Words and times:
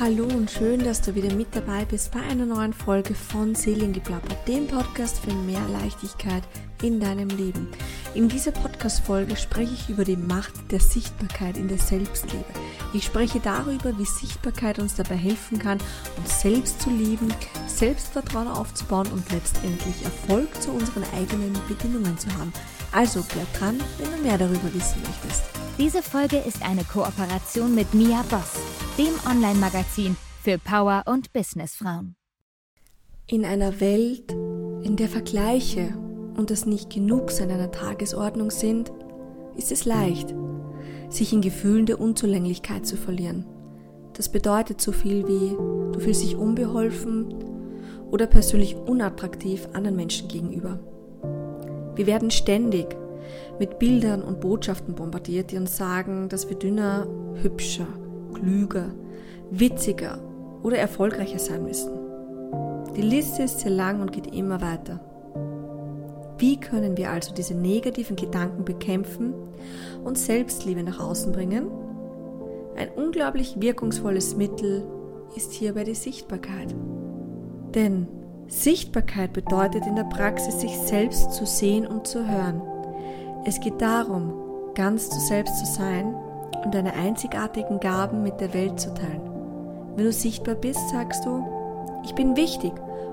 Hallo 0.00 0.26
und 0.26 0.48
schön, 0.48 0.84
dass 0.84 1.00
du 1.00 1.16
wieder 1.16 1.34
mit 1.34 1.48
dabei 1.56 1.84
bist 1.84 2.12
bei 2.12 2.20
einer 2.20 2.46
neuen 2.46 2.72
Folge 2.72 3.16
von 3.16 3.56
Seelengeplapper, 3.56 4.36
dem 4.46 4.68
Podcast 4.68 5.18
für 5.18 5.32
mehr 5.32 5.66
Leichtigkeit 5.72 6.44
in 6.82 7.00
deinem 7.00 7.28
Leben. 7.30 7.66
In 8.14 8.28
dieser 8.28 8.52
Podcast-Folge 8.52 9.36
spreche 9.36 9.74
ich 9.74 9.88
über 9.88 10.04
die 10.04 10.16
Macht 10.16 10.52
der 10.70 10.78
Sichtbarkeit 10.78 11.56
in 11.56 11.66
der 11.66 11.78
Selbstliebe. 11.78 12.44
Ich 12.94 13.06
spreche 13.06 13.40
darüber, 13.40 13.98
wie 13.98 14.04
Sichtbarkeit 14.04 14.78
uns 14.78 14.94
dabei 14.94 15.16
helfen 15.16 15.58
kann, 15.58 15.78
uns 16.16 16.42
selbst 16.42 16.80
zu 16.80 16.90
lieben, 16.90 17.34
Selbstvertrauen 17.66 18.46
aufzubauen 18.46 19.08
und 19.08 19.28
letztendlich 19.32 20.04
Erfolg 20.04 20.62
zu 20.62 20.70
unseren 20.70 21.02
eigenen 21.16 21.54
Bedingungen 21.66 22.16
zu 22.18 22.32
haben. 22.38 22.52
Also 22.92 23.24
bleib 23.32 23.52
dran, 23.54 23.80
wenn 23.98 24.12
du 24.12 24.22
mehr 24.22 24.38
darüber 24.38 24.72
wissen 24.72 25.02
möchtest. 25.02 25.42
Diese 25.76 26.04
Folge 26.04 26.36
ist 26.36 26.62
eine 26.62 26.84
Kooperation 26.84 27.74
mit 27.74 27.92
Mia 27.94 28.22
Boss 28.30 28.52
dem 28.98 29.14
Online-Magazin 29.30 30.16
für 30.42 30.58
Power- 30.58 31.04
und 31.06 31.32
Businessfrauen. 31.32 32.16
In 33.28 33.44
einer 33.44 33.80
Welt, 33.80 34.32
in 34.82 34.96
der 34.96 35.08
Vergleiche 35.08 35.96
und 36.36 36.50
das 36.50 36.66
Nicht-Genug-Sein 36.66 37.52
einer 37.52 37.70
Tagesordnung 37.70 38.50
sind, 38.50 38.90
ist 39.56 39.70
es 39.70 39.84
leicht, 39.84 40.34
sich 41.10 41.32
in 41.32 41.42
Gefühlen 41.42 41.86
der 41.86 42.00
Unzulänglichkeit 42.00 42.86
zu 42.86 42.96
verlieren. 42.96 43.46
Das 44.14 44.32
bedeutet 44.32 44.80
so 44.80 44.90
viel 44.90 45.28
wie, 45.28 45.54
du 45.92 46.00
fühlst 46.00 46.24
dich 46.24 46.34
unbeholfen 46.34 47.32
oder 48.10 48.26
persönlich 48.26 48.74
unattraktiv 48.74 49.68
anderen 49.74 49.94
Menschen 49.94 50.26
gegenüber. 50.26 50.80
Wir 51.94 52.08
werden 52.08 52.32
ständig 52.32 52.96
mit 53.60 53.78
Bildern 53.78 54.22
und 54.22 54.40
Botschaften 54.40 54.96
bombardiert, 54.96 55.52
die 55.52 55.56
uns 55.56 55.76
sagen, 55.76 56.28
dass 56.28 56.48
wir 56.48 56.56
dünner, 56.56 57.06
hübscher, 57.42 57.86
klüger, 58.38 58.94
witziger 59.50 60.18
oder 60.62 60.78
erfolgreicher 60.78 61.38
sein 61.38 61.64
müssen. 61.64 61.92
Die 62.96 63.02
Liste 63.02 63.42
ist 63.44 63.60
sehr 63.60 63.70
lang 63.70 64.00
und 64.00 64.12
geht 64.12 64.34
immer 64.34 64.60
weiter. 64.60 65.00
Wie 66.38 66.58
können 66.58 66.96
wir 66.96 67.10
also 67.10 67.34
diese 67.34 67.54
negativen 67.54 68.16
Gedanken 68.16 68.64
bekämpfen 68.64 69.34
und 70.04 70.18
Selbstliebe 70.18 70.82
nach 70.82 71.00
außen 71.00 71.32
bringen? 71.32 71.68
Ein 72.76 72.90
unglaublich 72.96 73.60
wirkungsvolles 73.60 74.36
Mittel 74.36 74.84
ist 75.34 75.52
hierbei 75.52 75.84
die 75.84 75.94
Sichtbarkeit. 75.94 76.74
Denn 77.74 78.06
Sichtbarkeit 78.46 79.32
bedeutet 79.32 79.86
in 79.86 79.96
der 79.96 80.04
Praxis, 80.04 80.60
sich 80.60 80.76
selbst 80.78 81.32
zu 81.32 81.44
sehen 81.44 81.86
und 81.86 82.06
zu 82.06 82.26
hören. 82.26 82.62
Es 83.44 83.60
geht 83.60 83.80
darum, 83.80 84.32
ganz 84.74 85.10
zu 85.10 85.20
selbst 85.20 85.58
zu 85.58 85.66
sein 85.66 86.14
und 86.64 86.74
deine 86.74 86.94
einzigartigen 86.94 87.80
Gaben 87.80 88.22
mit 88.22 88.40
der 88.40 88.54
Welt 88.54 88.78
zu 88.80 88.92
teilen. 88.94 89.22
Wenn 89.96 90.04
du 90.04 90.12
sichtbar 90.12 90.54
bist, 90.54 90.88
sagst 90.90 91.24
du, 91.24 91.44
ich 92.04 92.14
bin 92.14 92.36
wichtig 92.36 92.72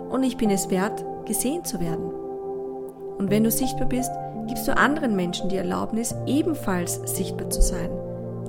und 0.09 0.23
ich 0.23 0.37
bin 0.37 0.49
es 0.49 0.69
wert, 0.69 1.03
gesehen 1.25 1.63
zu 1.65 1.79
werden. 1.79 2.11
Und 3.17 3.29
wenn 3.31 3.43
du 3.43 3.51
sichtbar 3.51 3.87
bist, 3.87 4.11
gibst 4.47 4.67
du 4.67 4.77
anderen 4.77 5.15
Menschen 5.15 5.49
die 5.49 5.57
Erlaubnis, 5.57 6.13
ebenfalls 6.27 7.01
sichtbar 7.05 7.49
zu 7.49 7.61
sein. 7.61 7.89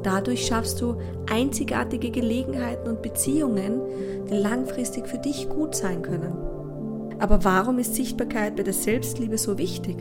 Dadurch 0.02 0.46
schaffst 0.46 0.80
du 0.80 0.96
einzigartige 1.30 2.10
Gelegenheiten 2.10 2.88
und 2.88 3.02
Beziehungen, 3.02 3.80
die 4.30 4.34
langfristig 4.34 5.08
für 5.08 5.18
dich 5.18 5.48
gut 5.48 5.74
sein 5.74 6.02
können. 6.02 6.32
Aber 7.18 7.44
warum 7.44 7.78
ist 7.78 7.94
Sichtbarkeit 7.94 8.56
bei 8.56 8.62
der 8.62 8.74
Selbstliebe 8.74 9.38
so 9.38 9.58
wichtig? 9.58 9.96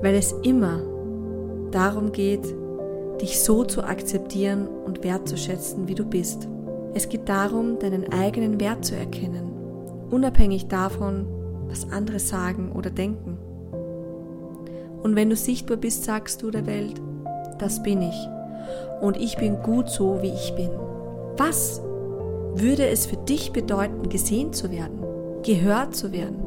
Weil 0.00 0.14
es 0.14 0.32
immer 0.42 0.80
darum 1.70 2.12
geht, 2.12 2.54
dich 3.24 3.40
so 3.40 3.64
zu 3.64 3.82
akzeptieren 3.82 4.68
und 4.68 5.02
wertzuschätzen, 5.02 5.88
wie 5.88 5.94
du 5.94 6.04
bist. 6.04 6.46
Es 6.92 7.08
geht 7.08 7.26
darum, 7.26 7.78
deinen 7.78 8.12
eigenen 8.12 8.60
Wert 8.60 8.84
zu 8.84 8.94
erkennen, 8.94 9.50
unabhängig 10.10 10.68
davon, 10.68 11.26
was 11.66 11.90
andere 11.90 12.18
sagen 12.18 12.72
oder 12.72 12.90
denken. 12.90 13.38
Und 15.02 15.16
wenn 15.16 15.30
du 15.30 15.36
sichtbar 15.36 15.78
bist, 15.78 16.04
sagst 16.04 16.42
du 16.42 16.50
der 16.50 16.66
Welt, 16.66 17.00
das 17.58 17.82
bin 17.82 18.02
ich. 18.02 18.28
Und 19.00 19.16
ich 19.16 19.38
bin 19.38 19.62
gut 19.62 19.88
so, 19.88 20.20
wie 20.20 20.32
ich 20.32 20.54
bin. 20.54 20.68
Was 21.38 21.80
würde 22.54 22.86
es 22.88 23.06
für 23.06 23.16
dich 23.16 23.52
bedeuten, 23.52 24.10
gesehen 24.10 24.52
zu 24.52 24.70
werden, 24.70 25.02
gehört 25.42 25.96
zu 25.96 26.12
werden, 26.12 26.44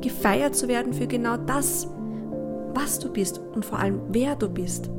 gefeiert 0.00 0.54
zu 0.54 0.68
werden 0.68 0.92
für 0.92 1.08
genau 1.08 1.36
das, 1.36 1.88
was 2.72 3.00
du 3.00 3.12
bist 3.12 3.40
und 3.52 3.64
vor 3.64 3.80
allem 3.80 4.00
wer 4.12 4.36
du 4.36 4.48
bist? 4.48 4.90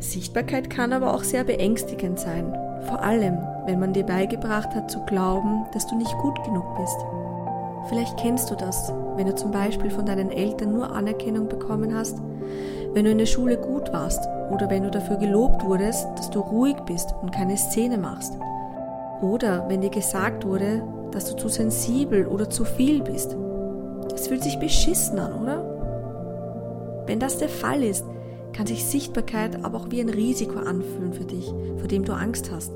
Sichtbarkeit 0.00 0.70
kann 0.70 0.92
aber 0.92 1.14
auch 1.14 1.24
sehr 1.24 1.44
beängstigend 1.44 2.18
sein, 2.18 2.52
vor 2.88 3.02
allem 3.02 3.38
wenn 3.66 3.80
man 3.80 3.92
dir 3.92 4.04
beigebracht 4.04 4.74
hat 4.74 4.90
zu 4.90 5.04
glauben, 5.06 5.66
dass 5.72 5.86
du 5.86 5.96
nicht 5.96 6.16
gut 6.18 6.42
genug 6.44 6.64
bist. 6.76 6.96
Vielleicht 7.88 8.16
kennst 8.16 8.50
du 8.50 8.54
das, 8.54 8.92
wenn 9.16 9.26
du 9.26 9.34
zum 9.34 9.50
Beispiel 9.50 9.90
von 9.90 10.06
deinen 10.06 10.30
Eltern 10.30 10.72
nur 10.72 10.90
Anerkennung 10.92 11.48
bekommen 11.48 11.94
hast, 11.94 12.18
wenn 12.92 13.04
du 13.04 13.10
in 13.10 13.18
der 13.18 13.26
Schule 13.26 13.56
gut 13.56 13.92
warst 13.92 14.28
oder 14.50 14.70
wenn 14.70 14.82
du 14.82 14.90
dafür 14.90 15.16
gelobt 15.16 15.64
wurdest, 15.64 16.06
dass 16.16 16.30
du 16.30 16.40
ruhig 16.40 16.76
bist 16.86 17.14
und 17.22 17.32
keine 17.32 17.56
Szene 17.56 17.98
machst. 17.98 18.38
Oder 19.20 19.68
wenn 19.68 19.80
dir 19.80 19.90
gesagt 19.90 20.46
wurde, 20.46 20.82
dass 21.10 21.30
du 21.30 21.36
zu 21.36 21.48
sensibel 21.48 22.26
oder 22.26 22.50
zu 22.50 22.64
viel 22.64 23.02
bist. 23.02 23.36
Es 24.14 24.28
fühlt 24.28 24.42
sich 24.42 24.58
beschissen 24.58 25.18
an, 25.18 25.32
oder? 25.42 27.04
Wenn 27.06 27.20
das 27.20 27.38
der 27.38 27.48
Fall 27.48 27.82
ist, 27.82 28.04
kann 28.56 28.66
sich 28.66 28.86
Sichtbarkeit 28.86 29.62
aber 29.64 29.78
auch 29.78 29.90
wie 29.90 30.00
ein 30.00 30.08
Risiko 30.08 30.58
anfühlen 30.58 31.12
für 31.12 31.24
dich, 31.24 31.52
vor 31.76 31.88
dem 31.88 32.04
du 32.04 32.14
Angst 32.14 32.50
hast. 32.50 32.72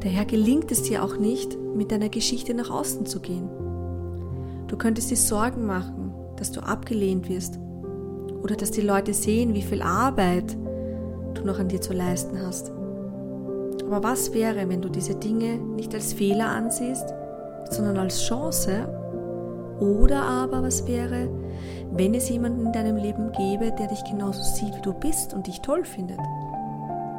Daher 0.00 0.24
gelingt 0.24 0.72
es 0.72 0.82
dir 0.82 1.04
auch 1.04 1.18
nicht, 1.18 1.58
mit 1.74 1.92
deiner 1.92 2.08
Geschichte 2.08 2.54
nach 2.54 2.70
außen 2.70 3.04
zu 3.04 3.20
gehen. 3.20 3.48
Du 4.66 4.78
könntest 4.78 5.10
dir 5.10 5.16
Sorgen 5.16 5.66
machen, 5.66 6.14
dass 6.36 6.52
du 6.52 6.60
abgelehnt 6.60 7.28
wirst 7.28 7.58
oder 8.42 8.56
dass 8.56 8.70
die 8.70 8.80
Leute 8.80 9.12
sehen, 9.12 9.52
wie 9.52 9.62
viel 9.62 9.82
Arbeit 9.82 10.56
du 11.34 11.44
noch 11.44 11.58
an 11.58 11.68
dir 11.68 11.82
zu 11.82 11.92
leisten 11.92 12.40
hast. 12.40 12.70
Aber 13.86 14.02
was 14.02 14.32
wäre, 14.32 14.68
wenn 14.70 14.80
du 14.80 14.88
diese 14.88 15.14
Dinge 15.14 15.58
nicht 15.58 15.94
als 15.94 16.14
Fehler 16.14 16.48
ansiehst, 16.48 17.12
sondern 17.70 17.98
als 17.98 18.22
Chance? 18.22 18.88
Oder 19.84 20.22
aber 20.22 20.62
was 20.62 20.86
wäre, 20.86 21.28
wenn 21.92 22.14
es 22.14 22.30
jemanden 22.30 22.66
in 22.66 22.72
deinem 22.72 22.96
Leben 22.96 23.32
gäbe, 23.32 23.70
der 23.78 23.88
dich 23.88 24.02
genauso 24.04 24.42
sieht, 24.42 24.74
wie 24.74 24.80
du 24.80 24.94
bist 24.94 25.34
und 25.34 25.46
dich 25.46 25.60
toll 25.60 25.84
findet. 25.84 26.18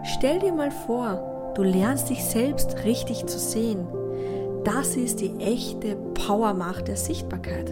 Stell 0.03 0.39
dir 0.39 0.51
mal 0.51 0.71
vor, 0.71 1.53
du 1.55 1.61
lernst 1.61 2.09
dich 2.09 2.23
selbst 2.23 2.83
richtig 2.83 3.27
zu 3.27 3.37
sehen. 3.37 3.87
Das 4.63 4.95
ist 4.95 5.21
die 5.21 5.35
echte 5.39 5.95
Powermacht 6.15 6.87
der 6.87 6.97
Sichtbarkeit. 6.97 7.69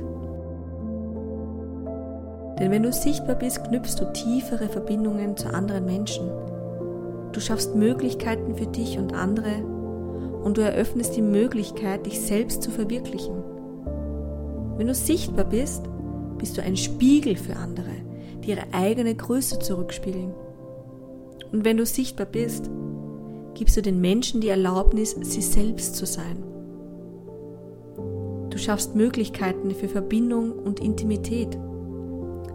Denn 2.60 2.70
wenn 2.70 2.84
du 2.84 2.94
sichtbar 2.94 3.36
bist, 3.36 3.64
knüpfst 3.64 3.96
du 4.00 4.14
tiefere 4.14 4.70
Verbindungen 4.70 5.36
zu 5.36 5.52
anderen 5.52 5.86
Menschen. 5.86 6.30
Du 7.32 7.40
schaffst 7.40 7.76
Möglichkeiten 7.76 8.56
für 8.56 8.68
dich 8.68 9.00
und 9.00 9.16
andere 9.16 9.64
und 10.44 10.58
du 10.58 10.62
eröffnest 10.62 11.16
die 11.16 11.24
Möglichkeit, 11.24 12.06
dich 12.06 12.22
selbst 12.22 12.62
zu 12.62 12.70
verwirklichen. 12.70 13.53
Wenn 14.78 14.88
du 14.88 14.96
sichtbar 14.96 15.46
bist, 15.46 15.84
bist 16.38 16.58
du 16.58 16.64
ein 16.64 16.76
Spiegel 16.76 17.36
für 17.36 17.56
andere, 17.56 17.92
die 18.44 18.50
ihre 18.50 18.74
eigene 18.74 19.14
Größe 19.16 19.60
zurückspiegeln. 19.60 20.34
Und 21.52 21.64
wenn 21.64 21.78
du 21.78 21.86
sichtbar 21.86 22.26
bist, 22.26 22.70
gibst 23.54 23.78
du 23.78 23.82
den 23.82 24.02
Menschen 24.02 24.42
die 24.42 24.50
Erlaubnis, 24.50 25.16
sie 25.22 25.42
selbst 25.42 25.96
zu 25.96 26.06
sein. 26.06 26.44
Du 28.50 28.58
schaffst 28.58 28.96
Möglichkeiten 28.96 29.72
für 29.72 29.88
Verbindung 29.88 30.52
und 30.52 30.80
Intimität. 30.80 31.58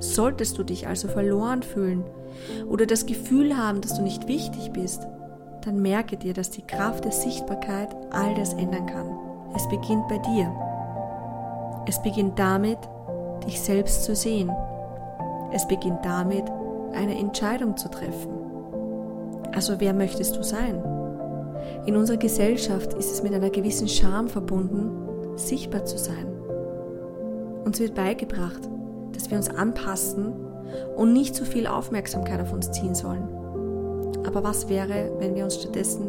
Solltest 0.00 0.58
du 0.58 0.64
dich 0.64 0.86
also 0.86 1.08
verloren 1.08 1.62
fühlen 1.62 2.04
oder 2.68 2.86
das 2.86 3.06
Gefühl 3.06 3.56
haben, 3.56 3.80
dass 3.80 3.96
du 3.96 4.02
nicht 4.02 4.28
wichtig 4.28 4.72
bist, 4.72 5.06
dann 5.64 5.82
merke 5.82 6.16
dir, 6.16 6.34
dass 6.34 6.50
die 6.50 6.66
Kraft 6.66 7.04
der 7.04 7.12
Sichtbarkeit 7.12 7.94
all 8.10 8.34
das 8.34 8.54
ändern 8.54 8.86
kann. 8.86 9.18
Es 9.56 9.68
beginnt 9.68 10.06
bei 10.08 10.18
dir. 10.18 10.67
Es 11.88 12.02
beginnt 12.02 12.38
damit, 12.38 12.76
dich 13.46 13.58
selbst 13.62 14.04
zu 14.04 14.14
sehen. 14.14 14.52
Es 15.54 15.66
beginnt 15.66 16.04
damit, 16.04 16.44
eine 16.92 17.18
Entscheidung 17.18 17.78
zu 17.78 17.88
treffen. 17.88 18.28
Also 19.54 19.80
wer 19.80 19.94
möchtest 19.94 20.36
du 20.36 20.42
sein? 20.42 20.84
In 21.86 21.96
unserer 21.96 22.18
Gesellschaft 22.18 22.92
ist 22.92 23.10
es 23.10 23.22
mit 23.22 23.32
einer 23.32 23.48
gewissen 23.48 23.88
Scham 23.88 24.28
verbunden, 24.28 25.38
sichtbar 25.38 25.86
zu 25.86 25.96
sein. 25.96 26.26
Uns 27.64 27.80
wird 27.80 27.94
beigebracht, 27.94 28.68
dass 29.14 29.30
wir 29.30 29.38
uns 29.38 29.48
anpassen 29.48 30.34
und 30.94 31.14
nicht 31.14 31.34
zu 31.34 31.46
viel 31.46 31.66
Aufmerksamkeit 31.66 32.42
auf 32.42 32.52
uns 32.52 32.70
ziehen 32.70 32.94
sollen. 32.94 33.28
Aber 34.26 34.44
was 34.44 34.68
wäre, 34.68 35.10
wenn 35.20 35.34
wir 35.34 35.44
uns 35.44 35.54
stattdessen 35.54 36.06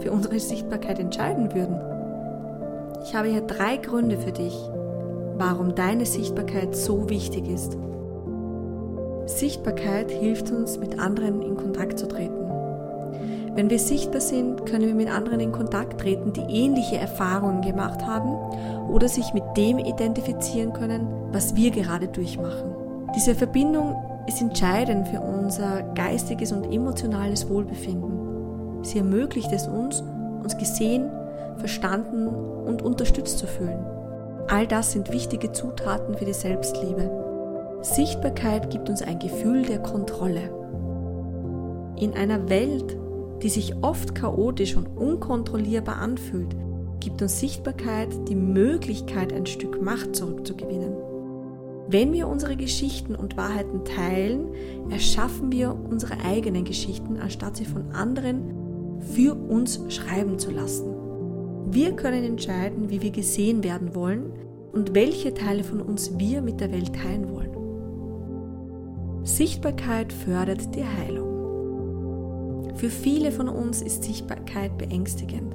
für 0.00 0.10
unsere 0.10 0.40
Sichtbarkeit 0.40 0.98
entscheiden 0.98 1.54
würden? 1.54 1.80
Ich 3.04 3.14
habe 3.14 3.28
hier 3.28 3.42
drei 3.42 3.76
Gründe 3.76 4.18
für 4.18 4.32
dich, 4.32 4.56
warum 5.40 5.74
deine 5.74 6.04
Sichtbarkeit 6.04 6.76
so 6.76 7.08
wichtig 7.08 7.48
ist. 7.48 7.76
Sichtbarkeit 9.24 10.10
hilft 10.10 10.50
uns, 10.50 10.78
mit 10.78 10.98
anderen 10.98 11.40
in 11.40 11.56
Kontakt 11.56 11.98
zu 11.98 12.06
treten. 12.06 12.34
Wenn 13.54 13.70
wir 13.70 13.78
sichtbar 13.78 14.20
sind, 14.20 14.66
können 14.66 14.86
wir 14.86 14.94
mit 14.94 15.10
anderen 15.10 15.40
in 15.40 15.50
Kontakt 15.50 16.00
treten, 16.00 16.34
die 16.34 16.42
ähnliche 16.42 16.98
Erfahrungen 16.98 17.62
gemacht 17.62 18.06
haben 18.06 18.36
oder 18.90 19.08
sich 19.08 19.32
mit 19.32 19.42
dem 19.56 19.78
identifizieren 19.78 20.74
können, 20.74 21.08
was 21.32 21.56
wir 21.56 21.70
gerade 21.70 22.08
durchmachen. 22.08 22.74
Diese 23.16 23.34
Verbindung 23.34 23.96
ist 24.26 24.42
entscheidend 24.42 25.08
für 25.08 25.20
unser 25.20 25.82
geistiges 25.94 26.52
und 26.52 26.70
emotionales 26.70 27.48
Wohlbefinden. 27.48 28.84
Sie 28.84 28.98
ermöglicht 28.98 29.52
es 29.52 29.66
uns, 29.66 30.04
uns 30.42 30.56
gesehen, 30.58 31.10
verstanden 31.56 32.28
und 32.28 32.82
unterstützt 32.82 33.38
zu 33.38 33.46
fühlen. 33.46 33.99
All 34.50 34.66
das 34.66 34.90
sind 34.90 35.12
wichtige 35.12 35.52
Zutaten 35.52 36.16
für 36.16 36.24
die 36.24 36.32
Selbstliebe. 36.32 37.78
Sichtbarkeit 37.82 38.68
gibt 38.70 38.88
uns 38.88 39.00
ein 39.00 39.20
Gefühl 39.20 39.62
der 39.62 39.78
Kontrolle. 39.78 40.50
In 41.96 42.14
einer 42.14 42.48
Welt, 42.48 42.96
die 43.44 43.48
sich 43.48 43.76
oft 43.82 44.16
chaotisch 44.16 44.74
und 44.74 44.88
unkontrollierbar 44.88 45.98
anfühlt, 45.98 46.56
gibt 46.98 47.22
uns 47.22 47.38
Sichtbarkeit 47.38 48.08
die 48.28 48.34
Möglichkeit, 48.34 49.32
ein 49.32 49.46
Stück 49.46 49.80
Macht 49.80 50.16
zurückzugewinnen. 50.16 50.96
Wenn 51.86 52.12
wir 52.12 52.26
unsere 52.26 52.56
Geschichten 52.56 53.14
und 53.14 53.36
Wahrheiten 53.36 53.84
teilen, 53.84 54.48
erschaffen 54.90 55.52
wir 55.52 55.76
unsere 55.88 56.24
eigenen 56.24 56.64
Geschichten, 56.64 57.18
anstatt 57.20 57.56
sie 57.56 57.66
von 57.66 57.92
anderen 57.92 58.98
für 59.14 59.36
uns 59.36 59.80
schreiben 59.90 60.40
zu 60.40 60.50
lassen. 60.50 60.99
Wir 61.70 61.92
können 61.92 62.24
entscheiden, 62.24 62.90
wie 62.90 63.02
wir 63.02 63.10
gesehen 63.10 63.62
werden 63.64 63.94
wollen 63.94 64.32
und 64.72 64.94
welche 64.94 65.34
Teile 65.34 65.64
von 65.64 65.80
uns 65.80 66.18
wir 66.18 66.42
mit 66.42 66.60
der 66.60 66.72
Welt 66.72 66.94
teilen 66.94 67.30
wollen. 67.30 67.50
Sichtbarkeit 69.24 70.12
fördert 70.12 70.74
die 70.74 70.84
Heilung. 70.84 72.72
Für 72.76 72.90
viele 72.90 73.32
von 73.32 73.48
uns 73.48 73.82
ist 73.82 74.04
Sichtbarkeit 74.04 74.78
beängstigend, 74.78 75.54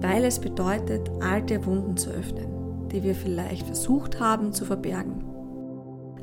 weil 0.00 0.24
es 0.24 0.38
bedeutet, 0.38 1.10
alte 1.20 1.66
Wunden 1.66 1.96
zu 1.96 2.10
öffnen 2.10 2.54
die 2.94 3.02
wir 3.02 3.16
vielleicht 3.16 3.66
versucht 3.66 4.20
haben 4.20 4.52
zu 4.52 4.64
verbergen. 4.64 5.24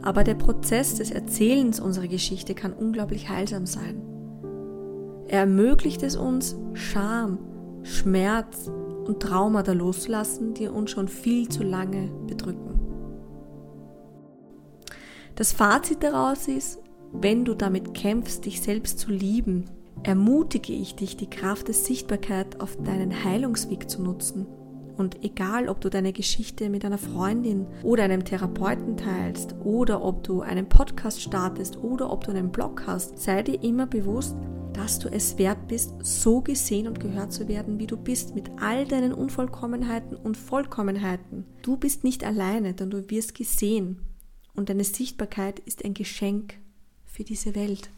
Aber 0.02 0.24
der 0.24 0.36
Prozess 0.36 0.96
des 0.96 1.12
Erzählens 1.12 1.80
unserer 1.80 2.08
Geschichte 2.08 2.56
kann 2.56 2.74
unglaublich 2.74 3.30
heilsam 3.30 3.66
sein. 3.66 4.02
Er 5.28 5.42
ermöglicht 5.42 6.02
es 6.02 6.16
uns, 6.16 6.56
Scham, 6.74 7.38
Schmerz 7.84 8.70
und 9.06 9.22
Traumata 9.22 9.74
loszulassen, 9.74 10.54
die 10.54 10.68
uns 10.68 10.92
schon 10.92 11.08
viel 11.08 11.50
zu 11.50 11.64
lange 11.64 12.10
bedrücken. 12.28 12.80
Das 15.36 15.54
Fazit 15.54 16.04
daraus 16.04 16.48
ist, 16.48 16.80
wenn 17.14 17.46
du 17.46 17.56
damit 17.56 17.94
kämpfst, 17.94 18.46
dich 18.46 18.62
selbst 18.62 19.00
zu 19.00 19.12
lieben, 19.12 19.66
ermutige 20.04 20.74
ich 20.74 20.96
dich, 20.96 21.18
die 21.18 21.30
Kraft 21.30 21.68
der 21.68 21.76
Sichtbarkeit 21.76 22.62
auf 22.62 22.78
deinen 22.78 23.24
Heilungsweg 23.24 23.90
zu 23.90 24.02
nutzen 24.02 24.48
und 25.02 25.24
egal, 25.24 25.68
ob 25.68 25.82
du 25.82 25.90
deine 25.90 26.14
Geschichte 26.14 26.70
mit 26.70 26.86
einer 26.86 27.00
Freundin 27.00 27.66
oder 27.84 28.04
einem 28.04 28.24
Therapeuten 28.24 28.98
teilst 28.98 29.56
oder 29.64 30.04
ob 30.04 30.24
du 30.24 30.42
einen 30.42 30.70
Podcast 30.70 31.22
startest 31.22 31.78
oder 31.78 32.12
ob 32.12 32.24
du 32.24 32.32
einen 32.32 32.52
Blog 32.52 32.84
hast, 32.86 33.18
sei 33.18 33.42
dir 33.42 33.62
immer 33.64 33.88
bewusst, 33.88 34.36
dass 34.74 35.00
du 35.00 35.10
es 35.10 35.38
wert 35.38 35.68
bist, 35.68 35.94
so 36.02 36.42
gesehen 36.42 36.88
und 36.88 37.00
gehört 37.00 37.34
zu 37.34 37.48
werden, 37.48 37.80
wie 37.80 37.88
du 37.88 37.98
bist, 37.98 38.36
mit 38.36 38.50
all 38.60 38.86
deinen 38.86 39.14
Unvollkommenheiten 39.14 40.16
und 40.16 40.38
Vollkommenheiten. 40.38 41.46
Du 41.62 41.78
bist 41.78 42.04
nicht 42.04 42.24
alleine, 42.24 42.74
denn 42.74 42.90
du 42.90 43.10
wirst 43.10 43.36
gesehen 43.36 44.00
und 44.54 44.70
deine 44.70 44.84
Sichtbarkeit 44.84 45.60
ist 45.60 45.84
ein 45.84 45.94
Geschenk 45.94 46.56
für 47.06 47.24
diese 47.24 47.56
Welt. 47.56 47.90